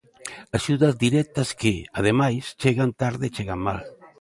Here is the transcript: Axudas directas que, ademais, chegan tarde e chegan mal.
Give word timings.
Axudas 0.57 0.93
directas 1.05 1.49
que, 1.61 1.73
ademais, 1.99 2.43
chegan 2.61 2.91
tarde 3.01 3.23
e 3.27 3.33
chegan 3.35 3.59
mal. 3.67 3.79